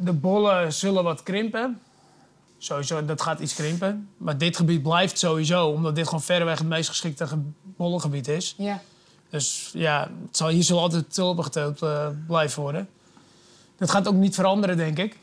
De 0.00 0.12
bollen 0.12 0.72
zullen 0.72 1.04
wat 1.04 1.22
krimpen. 1.22 1.80
Sowieso, 2.58 3.04
dat 3.04 3.22
gaat 3.22 3.40
iets 3.40 3.54
krimpen. 3.54 4.08
Maar 4.16 4.38
dit 4.38 4.56
gebied 4.56 4.82
blijft 4.82 5.18
sowieso, 5.18 5.66
omdat 5.68 5.94
dit 5.94 6.04
gewoon 6.04 6.22
verreweg 6.22 6.58
het 6.58 6.68
meest 6.68 6.88
geschikte 6.88 7.26
ge- 7.26 7.38
bollengebied 7.62 8.28
is. 8.28 8.54
ja. 8.58 8.80
Dus 9.30 9.70
ja, 9.74 10.10
het 10.26 10.36
zal, 10.36 10.48
hier 10.48 10.62
zal 10.62 10.78
altijd 10.80 11.14
tulpen 11.14 11.44
geteeld 11.44 11.82
eh, 11.82 12.06
blijven 12.26 12.62
worden. 12.62 12.88
Dat 13.78 13.90
gaat 13.90 14.08
ook 14.08 14.14
niet 14.14 14.34
veranderen, 14.34 14.76
denk 14.76 14.98
ik. 14.98 15.18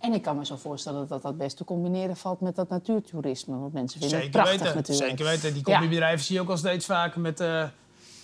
En 0.00 0.12
ik 0.12 0.22
kan 0.22 0.36
me 0.36 0.44
zo 0.46 0.56
voorstellen 0.56 1.08
dat 1.08 1.22
dat 1.22 1.36
best 1.38 1.56
te 1.56 1.64
combineren 1.64 2.16
valt 2.16 2.40
met 2.40 2.56
dat 2.56 2.68
natuurtoerisme. 2.68 3.58
Want 3.58 3.72
mensen 3.72 4.00
vinden 4.00 4.18
het 4.18 4.26
Zeker 4.26 4.40
prachtig 4.42 4.60
weten. 4.62 4.76
natuurlijk. 4.76 5.08
Zeker 5.18 5.24
weten. 5.24 5.54
Die 5.54 5.62
Ja. 5.66 5.72
combibedrijven 5.78 6.24
zie 6.24 6.34
je 6.34 6.40
ook 6.40 6.48
al 6.48 6.56
steeds 6.56 6.86
vaker 6.86 7.20
met 7.20 7.40
eh, 7.40 7.64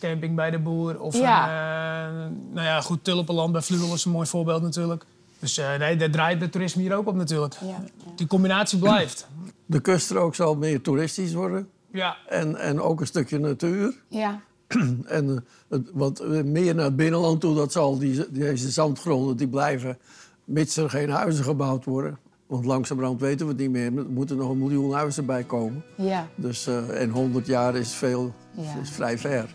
camping 0.01 0.37
bij 0.37 0.51
de 0.51 0.59
boer. 0.59 1.01
Of 1.01 1.17
Ja. 1.19 1.45
een, 1.49 2.23
eh, 2.23 2.55
nou 2.55 2.67
ja, 2.67 2.81
goed, 2.81 3.05
tulpenland 3.05 3.53
bij 3.53 3.63
Vluwel 3.63 3.95
is 3.95 4.05
een 4.05 4.11
mooi 4.13 4.27
voorbeeld 4.27 4.63
natuurlijk. 4.63 5.05
Dus 5.41 5.59
eh, 5.59 5.79
nee, 5.79 5.97
daar 5.97 6.11
draait 6.11 6.41
het 6.41 6.53
toerisme 6.53 6.83
hier 6.83 6.97
ook 6.97 7.07
op 7.07 7.15
natuurlijk. 7.15 7.55
Ja, 7.61 7.67
ja. 7.67 7.85
Die 8.17 8.27
combinatie 8.27 8.79
blijft. 8.79 9.29
De 9.67 9.81
kuststrook 9.81 10.35
zal 10.35 10.57
meer 10.57 10.81
toeristisch 10.81 11.33
worden. 11.33 11.69
Ja, 11.93 12.17
en, 12.29 12.57
en 12.57 12.81
ook 12.81 13.01
een 13.01 13.07
stukje 13.07 13.39
natuur. 13.39 13.95
Ja. 14.09 14.41
En 15.07 15.29
eh, 15.31 15.37
het, 15.69 15.91
wat 15.93 16.21
eh, 16.21 16.43
meer 16.43 16.75
naar 16.75 16.85
het 16.85 16.97
binnenland 16.97 17.41
toe, 17.41 17.55
dat 17.55 17.73
zal 17.73 17.99
die, 17.99 18.31
deze 18.31 18.71
zandgronden 18.71 19.37
die 19.37 19.49
blijven, 19.49 19.99
mits 20.45 20.77
er 20.77 20.91
geen 20.91 21.11
huizen 21.11 21.45
gebouwd 21.45 21.85
worden. 21.85 22.19
Want 22.47 22.65
langzamerhand 22.65 23.21
weten 23.21 23.47
we 23.47 23.53
het 23.53 23.61
niet 23.61 23.71
meer. 23.71 23.85
Er 23.97 24.07
moeten 24.11 24.37
nog 24.37 24.51
een 24.51 24.59
miljoen 24.59 24.93
huizen 24.93 25.27
bij 25.27 25.45
komen. 25.45 25.83
Ja. 25.97 26.29
Dus, 26.35 26.67
eh, 26.67 27.01
en 27.03 27.11
100 27.11 27.47
jaar 27.47 27.77
is, 27.77 27.93
veel, 27.93 28.35
Ja. 28.57 28.77
is 28.83 28.91
vrij 28.91 29.19
ver. 29.19 29.55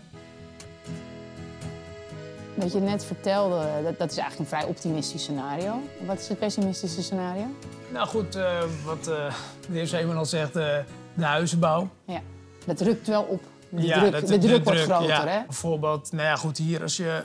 Wat 2.56 2.72
je 2.72 2.80
net 2.80 3.04
vertelde, 3.04 3.68
dat, 3.84 3.98
dat 3.98 4.10
is 4.10 4.16
eigenlijk 4.18 4.38
een 4.50 4.58
vrij 4.58 4.68
optimistisch 4.68 5.22
scenario. 5.22 5.80
Wat 6.06 6.18
is 6.18 6.28
het 6.28 6.38
pessimistische 6.38 7.02
scenario? 7.02 7.44
nou 7.92 8.06
goed, 8.08 8.34
eh, 8.34 8.58
wat 8.84 8.98
eh, 9.08 9.34
de 9.68 9.72
heer 9.72 9.86
Zeeman 9.86 10.16
al 10.16 10.24
zegt, 10.24 10.56
eh, 10.56 10.76
de 11.14 11.24
huizenbouw. 11.24 11.88
Ja. 12.04 12.20
Dat 12.66 12.80
rukt 12.80 13.06
wel 13.06 13.22
op. 13.22 13.42
De 13.68 13.82
Ja, 13.82 13.98
druk, 13.98 14.12
dat- 14.12 14.26
de 14.28 14.38
druk 14.38 14.64
wordt 14.64 14.78
druk, 14.84 14.94
groter, 14.96 15.08
ja. 15.14 15.26
hè? 15.26 15.42
Bijvoorbeeld, 15.44 16.12
nou 16.12 16.24
ja, 16.24 16.36
goed, 16.36 16.58
hier 16.58 16.82
als 16.82 16.96
je... 16.96 17.24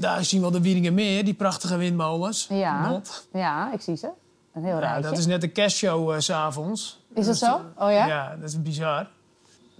Daar 0.00 0.24
zien 0.24 0.40
we 0.40 0.50
wel 0.50 0.54
de 0.60 0.64
Wieringenmeer, 0.64 1.24
die 1.24 1.34
prachtige 1.34 1.76
windmolens. 1.76 2.46
Ja. 2.50 2.88
Not. 2.88 3.26
Ja, 3.32 3.72
ik 3.72 3.80
zie 3.80 3.96
ze. 3.96 4.08
Een 4.54 4.64
heel 4.64 4.74
Ja, 4.74 4.78
rijtje. 4.80 5.02
dat 5.10 5.18
is 5.18 5.26
net 5.26 5.40
de 5.40 5.48
kerstshow 5.48 6.20
s 6.20 6.24
s'avonds. 6.24 7.00
Is 7.14 7.26
dat 7.26 7.36
zo? 7.36 7.54
Oh 7.78 7.90
ja? 7.90 8.06
Ja, 8.06 8.36
dat 8.40 8.48
is 8.48 8.62
bizar. 8.62 9.08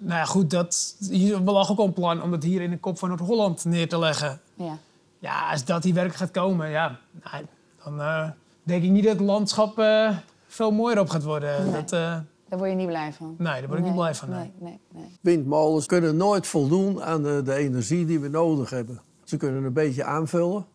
Nou 0.03 0.19
ja, 0.19 0.25
goed, 0.25 0.51
dat, 0.51 0.97
hier, 1.11 1.45
we 1.45 1.51
lag 1.51 1.71
ook 1.71 1.79
al 1.79 1.87
een 1.87 1.93
plan 1.93 2.23
om 2.23 2.31
dat 2.31 2.43
hier 2.43 2.61
in 2.61 2.71
de 2.71 2.79
kop 2.79 2.99
van 2.99 3.09
Noord-Holland 3.09 3.65
neer 3.65 3.89
te 3.89 3.99
leggen. 3.99 4.41
Ja. 4.55 4.79
Ja, 5.19 5.51
als 5.51 5.65
dat 5.65 5.85
hier 5.85 5.95
werkelijk 5.95 6.21
gaat 6.21 6.43
komen, 6.43 6.71
ja, 6.71 6.99
nou, 7.23 7.45
dan 7.85 8.01
eh, 8.01 8.31
denk 8.63 8.83
ik 8.83 8.91
niet 8.91 9.05
dat 9.05 9.13
het 9.13 9.23
landschap 9.27 9.79
eh, 9.79 10.17
veel 10.47 10.71
mooier 10.71 11.01
op 11.01 11.09
gaat 11.09 11.23
worden. 11.23 11.63
Nee. 11.65 11.73
Dat, 11.73 11.93
eh, 11.93 12.19
Daar 12.49 12.59
word 12.59 12.71
je 12.71 12.77
niet 12.77 12.87
blij 12.87 13.13
van. 13.13 13.35
nee, 13.39 13.61
daar 13.61 13.67
word 13.67 13.79
ik 13.79 13.85
niet 13.85 13.95
blij 13.95 14.15
van. 14.15 14.29
Nee. 14.29 14.39
Nee, 14.39 14.53
nee, 14.59 14.79
nee. 15.03 15.19
Windmolens 15.21 15.87
kunnen 15.87 16.17
nooit 16.17 16.47
voldoen 16.47 17.03
aan 17.03 17.23
de, 17.23 17.43
de 17.45 17.55
energie 17.55 18.05
die 18.07 18.21
we 18.21 18.29
nodig 18.29 18.71
hebben. 18.71 19.01
Ze 19.25 19.37
kunnen 19.37 19.65
een 19.65 19.73
beetje 19.73 20.05
aanvullen, 20.05 20.67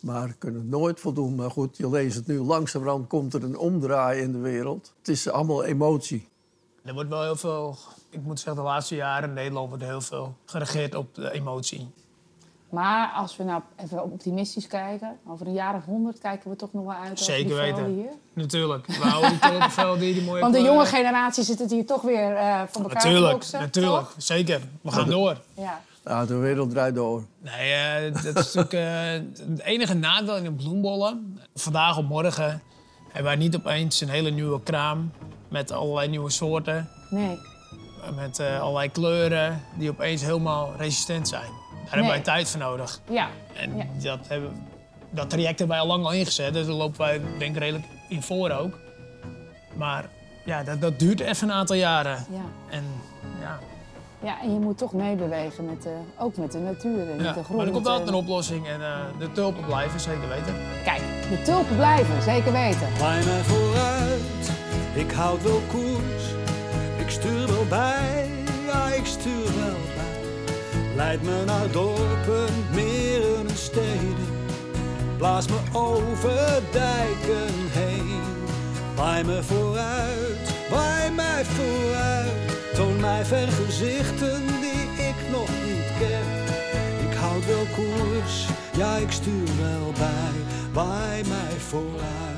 maar 0.00 0.34
kunnen 0.38 0.68
nooit 0.68 1.00
voldoen. 1.00 1.34
Maar 1.34 1.50
goed, 1.50 1.76
je 1.76 1.90
leest 1.90 2.16
het 2.16 2.26
nu, 2.26 2.38
langzamerhand 2.38 3.06
komt 3.06 3.34
er 3.34 3.44
een 3.44 3.58
omdraai 3.58 4.20
in 4.20 4.32
de 4.32 4.38
wereld. 4.38 4.94
Het 4.98 5.08
is 5.08 5.28
allemaal 5.28 5.64
emotie. 5.64 6.28
Er 6.86 6.94
wordt 6.94 7.08
wel 7.08 7.22
heel 7.22 7.36
veel, 7.36 7.76
ik 8.10 8.22
moet 8.22 8.40
zeggen, 8.40 8.62
de 8.62 8.68
laatste 8.68 8.94
jaren 8.94 9.28
in 9.28 9.34
Nederland 9.34 9.68
wordt 9.68 9.84
heel 9.84 10.00
veel 10.00 10.34
geregeerd 10.44 10.94
op 10.94 11.14
de 11.14 11.32
emotie. 11.32 11.90
Maar 12.68 13.12
als 13.14 13.36
we 13.36 13.44
nou 13.44 13.62
even 13.76 14.02
optimistisch 14.02 14.66
kijken, 14.66 15.18
over 15.26 15.46
een 15.46 15.52
jaar 15.52 15.74
of 15.74 15.84
honderd 15.84 16.18
kijken 16.18 16.50
we 16.50 16.56
toch 16.56 16.72
nog 16.72 16.84
wel 16.84 16.94
uit 16.94 17.20
Zeker 17.20 17.46
die 17.46 17.54
weten. 17.54 17.94
hier. 17.94 18.10
Natuurlijk. 18.32 18.86
We 18.86 18.92
houden 18.94 19.30
die 19.30 19.98
hier, 20.06 20.14
die 20.14 20.22
mooie 20.24 20.40
Want 20.40 20.52
de 20.52 20.58
kleuren. 20.58 20.64
jonge 20.64 20.86
generatie 20.96 21.44
zit 21.44 21.58
het 21.58 21.70
hier 21.70 21.86
toch 21.86 22.02
weer 22.02 22.36
eh 22.36 22.62
van 22.68 22.82
elkaar 22.82 23.00
te 23.00 23.06
Natuurlijk, 23.06 23.32
boksen, 23.32 23.60
natuurlijk. 23.60 23.94
toch? 23.96 24.14
Zeker. 24.16 24.60
We 24.80 24.90
gaan 24.90 25.08
door. 25.10 25.40
Ja. 25.54 25.80
Ja, 26.04 26.24
de 26.26 26.36
wereld 26.36 26.70
draait 26.70 26.94
door. 26.94 27.22
Nee, 27.38 27.72
eh, 27.72 28.12
dat 28.14 28.24
is 28.24 28.54
natuurlijk 28.54 28.72
eh, 28.72 29.48
het 29.48 29.60
enige 29.60 29.94
nadeel 29.94 30.36
in 30.36 30.42
de 30.42 30.52
bloembollen. 30.52 31.40
Vandaag 31.54 31.98
of 31.98 32.04
morgen 32.04 32.62
hebben 33.04 33.22
wij 33.24 33.36
niet 33.36 33.56
opeens 33.56 34.00
een 34.00 34.08
hele 34.08 34.30
nieuwe 34.30 34.62
kraam 34.62 35.10
met 35.56 35.72
allerlei 35.72 36.08
nieuwe 36.08 36.30
soorten. 36.30 36.88
Nee. 37.10 37.38
Met 38.14 38.38
eh, 38.38 38.60
allerlei 38.60 38.90
kleuren 38.90 39.62
die 39.74 39.90
opeens 39.90 40.22
helemaal 40.22 40.72
resistent 40.78 41.28
zijn. 41.28 41.50
Daar 41.84 41.94
hebben 41.94 42.10
wij 42.10 42.20
tijd 42.20 42.48
voor 42.50 42.60
nodig. 42.60 43.00
Ja. 43.10 43.28
En 43.54 43.76
Ja. 43.76 43.84
dat, 44.16 44.28
hebben, 44.28 44.66
dat 45.10 45.30
traject 45.30 45.58
hebben 45.58 45.76
wij 45.76 45.84
al 45.86 45.90
lang 45.90 46.04
al 46.04 46.12
ingezet. 46.12 46.52
Dus 46.52 46.66
daar 46.66 46.74
lopen 46.74 46.98
wij 46.98 47.20
denk 47.38 47.54
ik 47.54 47.62
redelijk 47.62 47.84
in 48.08 48.22
voor 48.22 48.50
ook. 48.50 48.78
Maar 49.74 50.04
ja, 50.44 50.62
dat, 50.62 50.80
dat 50.80 50.98
duurt 50.98 51.20
even 51.20 51.48
een 51.48 51.54
aantal 51.54 51.76
jaren. 51.76 52.26
Ja. 52.30 52.44
En 52.70 52.84
ja, 53.40 53.58
ja, 54.22 54.40
en 54.42 54.52
je 54.52 54.58
moet 54.58 54.78
toch 54.78 54.92
meebewegen 54.92 55.64
met 55.64 55.82
de, 55.82 55.96
ook 56.18 56.36
met 56.36 56.52
de 56.52 56.58
natuur 56.58 57.10
en 57.10 57.16
ja. 57.16 57.22
met 57.22 57.34
de 57.34 57.42
grond. 57.44 57.56
maar 57.56 57.66
er 57.66 57.72
komt 57.72 57.86
altijd 57.86 58.08
en- 58.08 58.14
een 58.14 58.20
oplossing. 58.20 58.66
En 58.68 58.80
eh, 58.82 58.96
de 59.18 59.32
tulpen 59.32 59.64
blijven, 59.64 60.00
zeker 60.00 60.28
weten. 60.28 60.54
Kijk, 60.84 61.00
de 61.30 61.42
tulpen 61.44 61.76
blijven, 61.76 62.22
zeker 62.22 62.52
weten. 62.52 62.88
Ik 64.96 65.10
houd 65.10 65.42
wel 65.42 65.62
koers. 65.68 66.24
Ik 66.98 67.10
stuur 67.10 67.46
wel 67.46 67.66
bij, 67.68 68.30
ja 68.66 68.88
ik 68.88 69.06
stuur 69.06 69.44
wel 69.44 69.80
bij. 69.94 70.94
Leid 70.94 71.22
me 71.22 71.42
naar 71.44 71.70
dorpen, 71.70 72.54
meren 72.74 73.48
en 73.48 73.56
steden. 73.56 74.28
Blaas 75.16 75.46
me 75.46 75.58
over 75.72 76.62
dijken 76.72 77.54
heen. 77.70 78.20
Waai 78.94 79.24
me 79.24 79.42
vooruit, 79.42 80.54
waai 80.70 81.10
mij 81.10 81.44
vooruit. 81.44 82.74
Toon 82.74 83.00
mij 83.00 83.24
vergezichten 83.24 84.46
die 84.46 85.06
ik 85.06 85.30
nog 85.30 85.48
niet 85.48 85.92
ken. 85.98 86.26
Ik 87.10 87.16
houd 87.16 87.46
wel 87.46 87.66
koers, 87.74 88.46
ja 88.76 88.96
ik 88.96 89.10
stuur 89.10 89.48
wel 89.60 89.92
bij. 89.92 90.36
Waai 90.72 91.22
mij 91.28 91.58
vooruit. 91.68 92.35